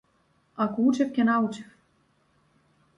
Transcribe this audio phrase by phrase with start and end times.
[0.65, 1.71] Ако учев ќе научев.